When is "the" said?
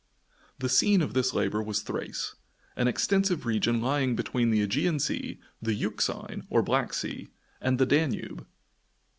0.57-0.67, 4.49-4.65, 5.61-5.75, 7.77-7.85